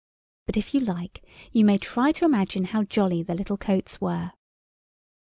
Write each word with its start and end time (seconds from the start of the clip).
But 0.47 0.57
if 0.57 0.73
you 0.73 0.79
like, 0.79 1.23
you 1.51 1.63
may 1.63 1.77
try 1.77 2.11
to 2.13 2.25
imagine 2.25 2.63
how 2.63 2.81
jolly 2.81 3.21
the 3.21 3.35
little 3.35 3.55
coats 3.57 4.01
were. 4.01 4.31